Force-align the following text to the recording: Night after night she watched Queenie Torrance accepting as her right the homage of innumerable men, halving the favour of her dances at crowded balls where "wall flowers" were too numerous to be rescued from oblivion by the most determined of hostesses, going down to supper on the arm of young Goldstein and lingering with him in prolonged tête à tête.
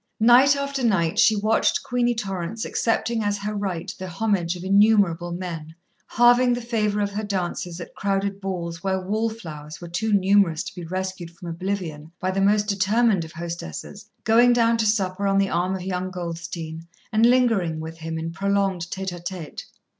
Night 0.19 0.55
after 0.55 0.83
night 0.83 1.19
she 1.19 1.35
watched 1.35 1.83
Queenie 1.83 2.15
Torrance 2.15 2.65
accepting 2.65 3.21
as 3.23 3.37
her 3.37 3.53
right 3.53 3.93
the 3.99 4.07
homage 4.07 4.55
of 4.55 4.63
innumerable 4.63 5.31
men, 5.31 5.75
halving 6.07 6.53
the 6.53 6.59
favour 6.61 7.01
of 7.01 7.11
her 7.11 7.23
dances 7.23 7.79
at 7.79 7.93
crowded 7.93 8.41
balls 8.41 8.83
where 8.83 8.99
"wall 8.99 9.29
flowers" 9.29 9.79
were 9.79 9.87
too 9.87 10.11
numerous 10.11 10.63
to 10.63 10.73
be 10.73 10.83
rescued 10.83 11.29
from 11.29 11.49
oblivion 11.49 12.11
by 12.19 12.31
the 12.31 12.41
most 12.41 12.65
determined 12.67 13.23
of 13.23 13.31
hostesses, 13.33 14.09
going 14.23 14.53
down 14.53 14.75
to 14.77 14.87
supper 14.87 15.27
on 15.27 15.37
the 15.37 15.49
arm 15.49 15.75
of 15.75 15.83
young 15.83 16.09
Goldstein 16.09 16.87
and 17.11 17.23
lingering 17.23 17.79
with 17.79 17.99
him 17.99 18.17
in 18.17 18.31
prolonged 18.31 18.87
tête 18.89 19.09
à 19.13 19.23
tête. 19.23 19.65